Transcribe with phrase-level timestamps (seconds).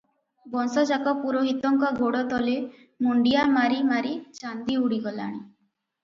[0.53, 2.55] ବଂଶଯାକ ପୁରୋହିତଙ୍କ ଗୋଡ଼ତଳେ
[3.07, 5.37] ମୁଣ୍ଡିଆ ମାରି ମାରି ଚାନ୍ଦି ଉଡିଗଲାଣି।